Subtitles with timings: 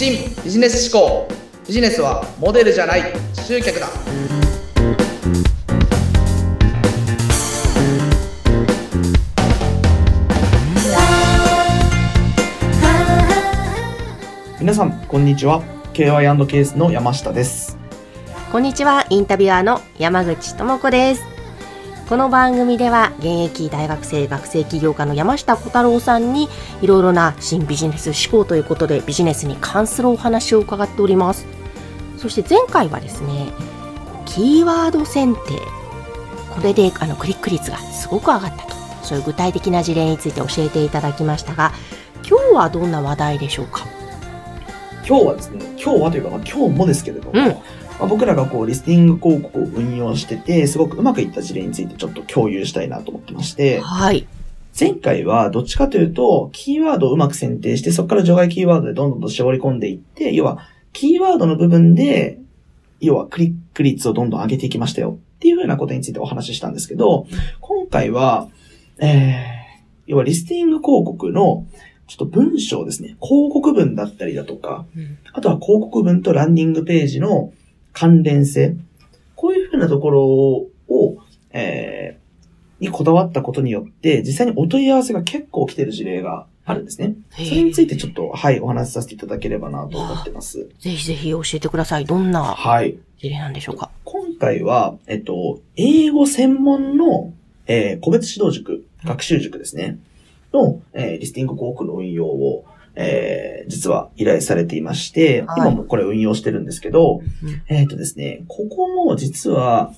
[0.00, 1.28] 新ビジネス思考
[1.68, 3.02] ビジネスはモデルじゃない
[3.34, 3.86] 集客だ
[14.58, 15.62] 皆さん、こんにちは。
[15.92, 17.76] KY&KS の山下です。
[18.50, 21.29] こんにちは、インタビュアーの山口智子です。
[22.10, 26.48] この番組では現役大学生学生起業家の山下小太郎さんに
[26.82, 31.46] いろいろな新ビジネス思考ということでビジネスに関するお話を伺っております。
[32.18, 33.52] そして前回はですね、
[34.26, 35.40] キーワード選定。
[36.52, 38.74] これであのクリック率がすごく上がったと。
[39.04, 41.70] そういう具体的な事例について教えていただきましたが、
[42.28, 43.86] 今日はどんな話題でしょうか？
[45.06, 47.56] 今日はですね、今日はというか、まあ、今日もですけれども、うん
[48.00, 54.26] まあ、僕らがこう、リスティング広告を運用してて、すごくうまくいった事例についてちょっと共有したいなと思ってまして、はい。
[54.78, 62.38] 前回はどっちかというと、キーワードをうまく選定して、そこから除外キーワードでどんどんと絞り込んでいって、要は、キーワードの部分で、
[63.00, 67.26] 要はクリック率をどんどん上げていきましたよっていうふうなことについてお話ししたんですけど、
[67.60, 68.48] 今回は、
[68.98, 71.66] えー、要はリスティング広告の
[72.06, 73.16] ちょっと文章ですね。
[73.22, 77.52] 広告文だったりだとか、うんあとは広告文とランディングページの
[77.92, 78.76] 関連性。
[79.34, 80.68] こういうふうなところを、
[81.52, 87.14] えー、にこだわったことによって、実際にお問い合わせが結構来てる事例があるんですね。
[87.30, 90.68] それについてちょっと、はい、お話しさせていただければなと思ってます。
[90.78, 92.04] ぜひぜひ教えてください。
[92.04, 92.98] どんなはい。
[93.18, 93.90] 事例なんでしょうか？
[94.04, 97.32] 今回は、えっと、英語専門の、
[97.66, 99.98] えー個別指導塾、学習塾ですね。
[100.52, 105.60] の、えーリスティング広告の運用を、えー実は依頼されていまして、はい。
[105.60, 109.94] 今もこれ運用してるんですけど、うんえっ、とですね、ここも実は、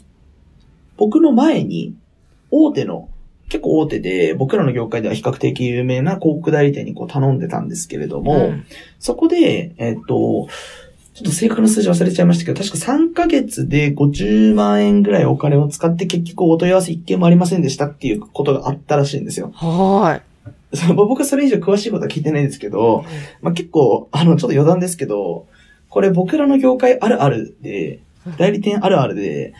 [0.96, 1.94] 僕の前に、
[2.50, 3.08] 大手の、
[3.48, 8.66] 結構大手で、僕らの業界では比較的有名な広告代理店にこう頼んでたんですけれども、うん。
[8.98, 10.48] そこで、えっ、と、
[11.14, 19.50] ちょっと正確な数字忘れちゃいましたけど、確か3ヶ月で50万円ぐらいお金を使って結局お問い合わせ一件もありませんでしたっていうことがあったらしいんですよ。
[19.54, 20.22] は
[20.74, 23.04] そう僕はそれ以上詳しいことは聞いてないんですけーど、
[23.40, 25.46] まあ、結構、あの、ちょっと余談ですけど、
[25.88, 28.00] これ僕らの業界あるあるで、
[28.38, 29.54] 代理店あるあるで、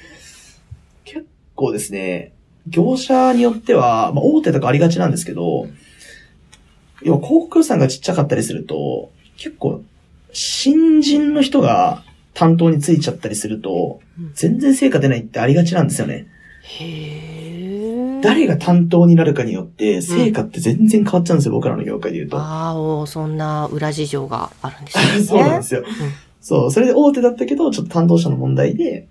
[1.04, 2.32] 結構ですね、
[2.66, 5.66] 業者によっては、まあ、大手とかありがちなんですけど、
[7.02, 9.82] 要は広告予算がちっちゃかったりすると、結構、
[10.32, 16.26] 新人の人が担当についちゃったりするとうん、全然成果出ないってありがちなんですよね。
[16.62, 17.31] へえ。
[18.22, 22.38] 誰が担当になるかによって、成果って全然変わっちゃうんですよ、僕らの業界で言うと。
[22.38, 25.04] ああ、おそんな裏事情があるんですね。
[25.24, 25.84] そうなんですよ。
[26.40, 29.08] そう、それで大手だったけど、ちょっと担当者の問題で、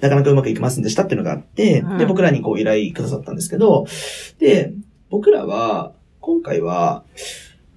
[0.00, 3.86] なかなかうまくいきませんでしたっていうのがあって、うんで、僕らにこう依頼くださったんですけど、
[4.38, 4.72] で、
[5.10, 7.04] 僕らは、今回は、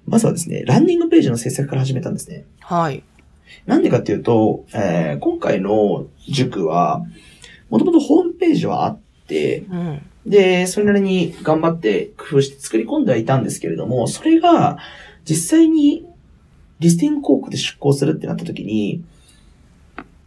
[0.06, 2.44] まずはですね、ランディングページの制作から始めたんですね。
[2.60, 3.02] はい。
[3.66, 7.04] なんでかっていうと、えー今回の塾は、
[7.70, 10.02] もともとホームページはあって、うん。
[10.26, 14.78] で、それなりに頑張って工夫して作り込んではいたんですけれども、それが
[15.24, 16.06] 実際に
[16.78, 19.04] リスティング広告で出稿するってなった時に、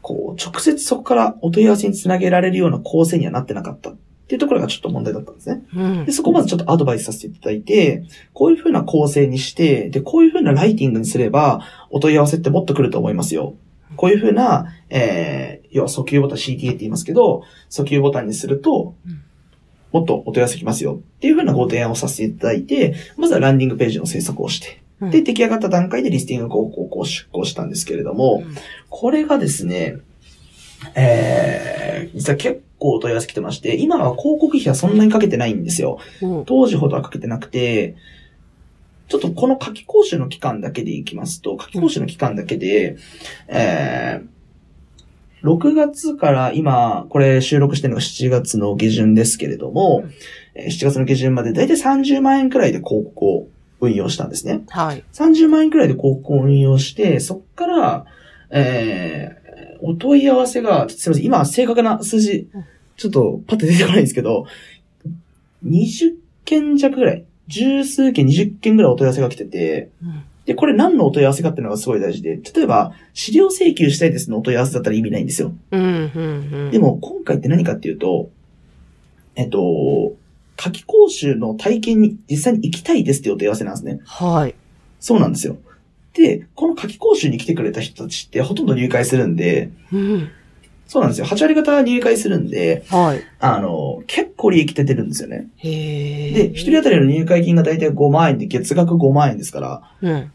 [0.01, 3.95] こう、直接そこからお問い合わせにつなげられるような構成にはなってなかったっ
[4.28, 5.63] ていうところがちょっと問題だったんですね。
[5.75, 6.11] うんで、。
[6.11, 8.03] そこをまずちょっとアドバイスさせていただいて、
[8.34, 13.55] こういう風な構成にして、で、こういう風なライティングにすれば、お問い合わせってもっと来ると思いますよ。
[13.95, 19.22] こういう風な、えー、要は訴求ボタン CTA って言いますけど、訴求ボタンにするとうん、
[19.95, 28.44] もっとお問い合わせ来ますよっていう風なご提案をさせていただいて、まずはランディングページの制作をして、うんで、出来上がった段階でリスティング広告を出稿したんですけれども、
[28.89, 30.00] これがですね、
[30.95, 36.00] えー、実は結構お問い合わせ来てまして、今は広告費はそんなにかけてないんですよ。
[36.22, 36.45] うん。
[36.45, 37.95] 当時ほどはかけてなくて、
[39.07, 42.97] ちょっとこの夏季講習の期間だけでいきますと、夏季講習の期間だけで、
[43.47, 44.28] えー、
[45.45, 50.11] 6月から今、これ収録してるのが7月の下旬ですけれども、うん
[50.56, 53.47] えー7月の下旬までだいたい30万円くらいで広告を
[53.81, 54.64] 運用したんですね。
[54.69, 55.03] はい。
[55.14, 58.05] 30万円くらいで広告を運用して、そっから、
[58.49, 62.66] えー、お問い合わせが、すみません、今正確な数字うん、
[62.97, 64.47] ちょっとパッと出てこないんですけど、
[65.66, 66.16] 20
[66.46, 70.23] 件弱ぐらい、十数件、20件ぐらいお問い合わせが来てて、うん。
[70.45, 75.53] で、これ何のお問い合わせかっていうのがすごい大事で、例えば、資料請求したいですのお問い合わせだったら意味ないんですよ。
[75.71, 75.81] うん。
[75.81, 76.49] うん。
[76.53, 76.71] うん。
[76.71, 78.29] で、も、今回って何かっていうと、
[79.35, 80.13] えっと、
[80.57, 83.99] 夏季講習の体験に実際に行きたいですっていうお問い合わせなんですね。
[84.05, 84.55] はい。
[84.99, 85.57] そうなんですよ。
[86.13, 90.31] で、この夏季講習に来てくれた人たちってほとんど入会するんで、うん。
[90.87, 91.25] そうなんですよ。
[91.25, 93.23] 8割方入会するんで、はい。
[93.39, 95.49] あの、結構利益出てるんですよね。
[95.57, 96.31] へえ。
[96.31, 100.31] で、一人当たりの入会金が大体5万円で月額5万円ですから、うん。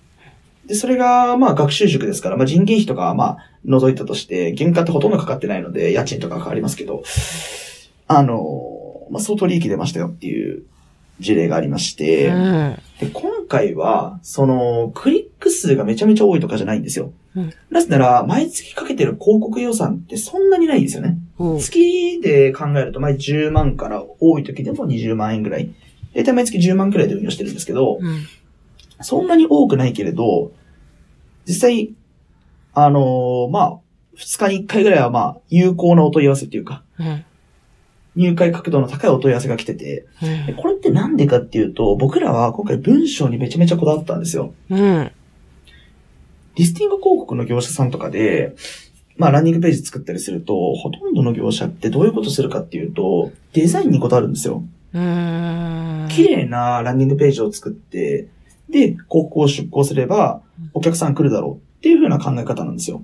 [0.70, 7.02] で、それが、まあ、学習塾ですから、まあ、人件費とかは、まあ、除いたとして、原価ってほとんどかかってないので、家賃とかかかりますけど、
[8.06, 10.62] あの、まあ、相当利益出ましたよっていう
[11.18, 12.78] 事例がありまして、うん。
[13.00, 17.12] で、今回は、その、クリック数がめちゃめちゃ多いとかじゃないんですよ。
[17.34, 21.18] うんなぜなら、毎月かけてる広告予算ってそんなにないんですよね。
[21.38, 25.72] おう月で考えると、毎月10万から多い時でも20万円ぐらい。
[26.14, 28.26] だいたい毎月10万くらいで運用してるんですけど、うん。
[29.00, 30.52] そんなに多くないけれど、
[31.46, 31.94] 実際、
[32.74, 33.78] あのーまあ、
[34.16, 37.24] 2日に1回ぐらいはまあ、有効なお問い合わせっていうか、うん。
[38.16, 40.56] 入会角度の高いお問い合わせが来てて、でうん。
[40.56, 44.54] これってなんでかっていうと、僕らは今回文章にめちゃめちゃこだわったんですよ。
[44.68, 45.12] うん。
[46.56, 48.54] リスティング広告の業者さんとかで、
[49.16, 54.64] まあランニングページ作ったりすると、ほとんどの業者ってどういうことするかっていうと、デザインにこだわるんですよ。
[54.92, 56.08] うん。
[56.10, 58.28] 綺麗なランニングページを作って、
[58.70, 60.42] で、広告を出稿すれば、
[60.74, 63.02] お客さん来るだろうっていう風な考え方なんですよ。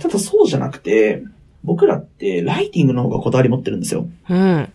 [0.00, 1.22] ただそうじゃなくて、
[1.64, 4.06] 僕らってライティングの方がこだわり持ってるんですよ。
[4.28, 4.72] うん。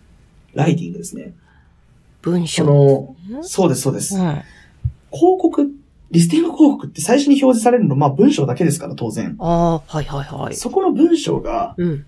[0.54, 1.34] ライティングですね。
[2.22, 2.66] 文章。
[2.66, 4.16] その、うんそうです、そうです。
[4.16, 4.22] うん。
[5.12, 5.70] 広告、
[6.12, 9.36] リスティング広告って最初に表示されるの、まあ文章だけですから、当然。
[9.40, 10.56] ああ、はいはいはい。
[10.56, 12.06] そこの文章が、うん。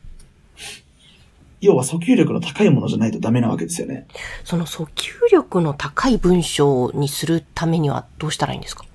[1.65, 4.07] 要は訴求力の高いものじゃないとダメなわけですよね。
[4.43, 8.85] その訴求力の高い文章にするためにはどうしたらいいんですか？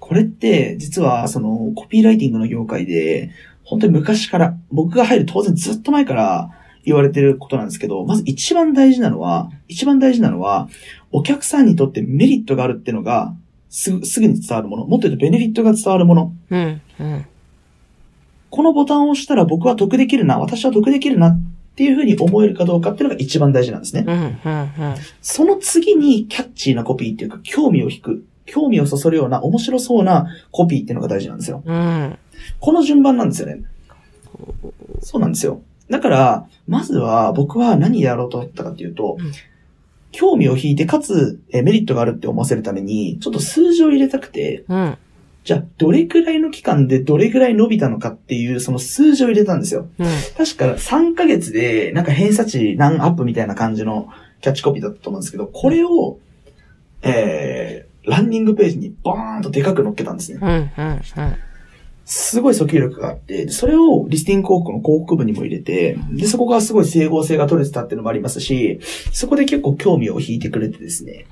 [0.00, 3.30] これって、実は、その、コピーライティングの業界で、
[3.62, 6.50] 本当に昔から、僕が入る当然ずっと前から
[6.82, 10.70] 言われてることなんですけど、まず一番大事なのは、一番大事なのは、
[11.12, 13.34] お客さんにとってメリットがあるっていうのが、
[13.68, 14.86] すぐ、すぐに伝わるもの。
[14.86, 16.32] もっと言うとベネフィットが伝わるもの。
[16.48, 16.80] うん。
[17.00, 17.26] うん。
[18.48, 21.40] このボタンを押したら僕は得できるな、私は得できるなっ
[21.78, 24.04] ていうふうに思えるかどうかっていうのが一番大事なんですね。
[25.22, 31.62] その次にキャッチーなコピーっていうか、興味を引く、興味をそそるような面白そうなコピーっていうのが大事なんですよ。
[31.64, 32.18] うん。
[32.58, 33.62] この順番なんですよね。
[35.02, 35.62] そうなんですよ。
[35.88, 39.32] だから、まずは僕は何やろうと思ったかっていうと、うん
[40.10, 44.98] 興味を引いて、かつ、えメリットがあるって思わせるために、ちょっと数字を入れたくて、うん。
[45.48, 49.88] じゃあ、どれくらいの期間でどれくらい伸びたのかっていう、その数字を入れたんですよ。
[49.98, 50.06] うん。
[50.36, 54.10] 確か3ヶ月で、なんか偏差値何アップみたいな感じの
[54.42, 56.18] キャッチコピーだったと思うんですけど、これを、
[57.00, 60.38] えー、ランニングページにバーンとでかく載っけたんですね。
[60.42, 60.84] うん。
[60.84, 61.00] うん。
[62.04, 68.80] すごい訴求力があって、でそれをリスティング広告の広告部にも入れて、で、そこがすごい整合性が取れてたっていうのもありますし、
[69.14, 71.24] そこで結構興味を引いてくれてですね、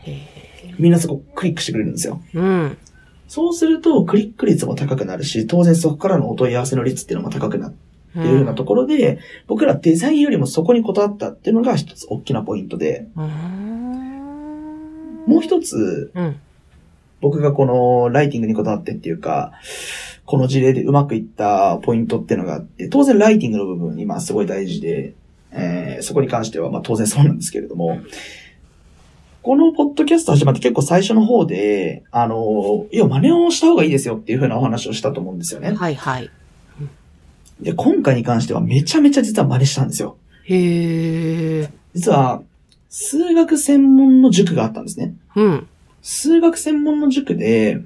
[0.79, 2.23] みんなそこクリックしてくれるんですよ。
[2.33, 2.79] うん。
[3.28, 7.73] そうすると、クリック率も高くなるし、当然そこからのお問い合わせの率っていうのも高くなっ
[8.12, 13.26] ていうようなところで、僕らデザインよりもそこにこだわったっていうのが一つ大きなポイントで、うん。
[15.26, 16.37] もう一つ、うん。
[17.20, 19.52] 僕がこのライティングにこだわってっていうか、
[20.25, 25.14] この事例でうまくいったポイントっていうのがあって、当然ライティングの部分今すごい大事で、
[25.52, 28.00] えーそこに関してはまあ当然そうなんですけれども、
[29.46, 35.72] このポッドキャスト始まって結構最初の方で、あの、いや、真似をした方がいいですよっていう風なお話をしたと思うんですよね。
[35.72, 36.28] はいはい。
[37.60, 40.16] で、今回に関してはめちゃめちゃ実は真似したんですよ。
[40.46, 41.70] へえ。
[41.94, 42.43] 実は、
[42.90, 45.14] 数学専門の塾があったんですね。
[45.37, 45.69] うん。
[46.02, 47.78] 数学専門の塾で、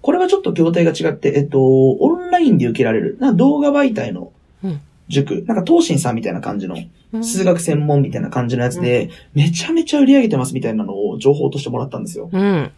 [0.00, 4.32] これはちょっと業態が違って、えっと、オンラインで受けられる、な動画媒体の
[4.62, 6.90] うん塾、なんか東進さんみたいな感じの、うん
[7.22, 12.28] 数学専門みたいな感じのやつで、めちゃめちゃ売り上げてますみたいなのを情報としてもらったんですよ。
[12.32, 12.72] うん。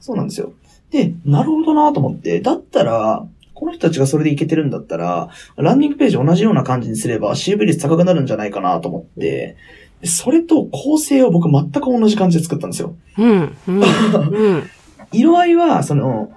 [0.00, 0.52] そうなんですよ。
[0.90, 9.56] で、なるほどなと思って、だったら、この人たちがそれでいけてるんだったら、ランニングページ同じような感じにすれば CV 率高くなるんじゃないかなと思って、
[10.00, 12.94] でそれと構成を僕全く同じ感じで作ったんですよ。
[13.16, 13.56] うん。
[13.66, 13.80] うん。
[13.80, 14.62] うん。
[15.12, 16.32] 色合いは、その、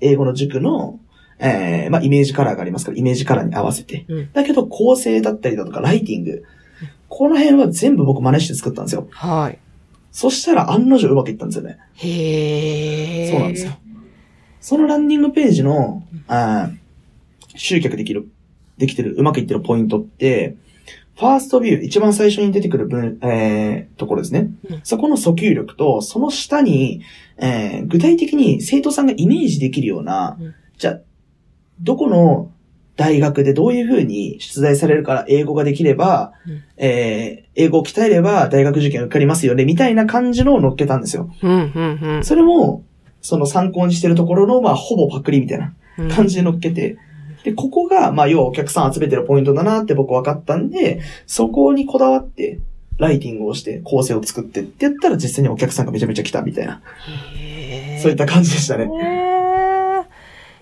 [0.00, 0.98] 英語の塾の、
[1.38, 4.04] えー、まあ、イメージカラーがありますから、イメージカラーに合わせて。
[4.08, 6.44] うんだけど、構成だったりだとか、ライティング。
[7.08, 9.08] この辺は全部僕真似して作ったんですよ。
[9.10, 9.58] はい。
[10.10, 11.78] そしたら案の定うまくいったんですよね。
[11.94, 13.30] へえ。
[13.30, 13.72] そうなんですよ。。
[14.60, 16.78] そのランニングページの、あー
[17.56, 18.28] 集客できる、
[18.76, 20.56] できてる、うまくいってるポイントって、
[21.16, 24.50] ファーストビュー、一番最初に出てくる分、えー、ところですね。
[24.70, 27.02] うんそこの訴求力と、その下に、
[27.36, 31.00] えー、具体的に生徒さんがイメージできるような、うんじゃあ、
[31.80, 32.50] どこの
[32.96, 41.30] 大学でどういうふうに出題されるから英語ができれば、うんえー、英語を鍛えれば大学受験受かりますよね、みたいな感じのを乗っけたんですよ。
[41.42, 41.98] うん。
[42.02, 42.24] うん。
[42.24, 42.84] それも、
[43.20, 46.08] その参考にしてるところの、まあ、ほぼパクリみたいなうん。
[46.08, 46.98] 感じで乗っけて、
[47.44, 52.58] で、ここが、まあ、要はお客さん集めてるポイントだなって僕分かったんで、そこにこだわって、
[52.98, 56.82] ライティングをして、構成を作ってってやったら実際にお客さんがめちゃめちゃ来たみたいな。
[58.02, 59.27] そういった感じでしたね。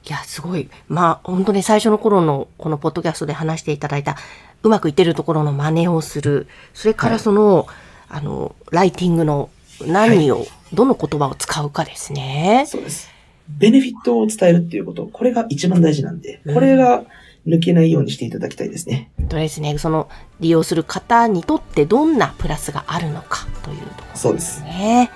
[0.06, 0.68] いや、すごい。
[0.88, 4.16] まあ、本当に最初の頃のこのポッドキャストで話していただいた、
[4.62, 6.46] うまくいってるところの真似をする。
[6.74, 7.66] それからその、
[8.08, 9.50] あの、ライティングの
[9.84, 12.64] 何を、どの言葉を使うかですね。
[12.68, 13.10] そうです。
[13.48, 17.04] ベネフィットを伝えるっていうこと、これが一番大事なんで、うんこれが
[17.46, 19.10] 抜けないようにしていただきたいですね。
[19.28, 20.08] とですね、その
[20.40, 24.62] 利用する方にとってどんなプラスがあるのかというところそうです。
[24.62, 25.10] ね。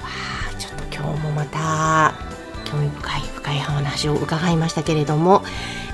[0.00, 0.08] わ
[0.54, 2.14] あちょっと今日もまた
[2.70, 5.42] 興味深い深い話を伺いましたけれども、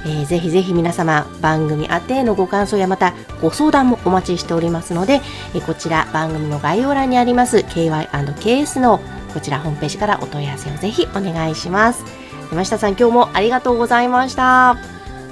[0.05, 5.21] えーぜひぜひ皆様番組宛てのご感想やまたご相談もお待ちしておりますので、
[5.55, 9.01] えーこちら番組の概要欄にあります KY&KS の
[9.33, 12.05] こちらホームページからお問い合わせをぜひお願いします。
[12.51, 14.71] 山下さん今日もありがとうございました。
[14.71, 14.77] あ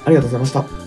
[0.07, 0.84] りがとうございました。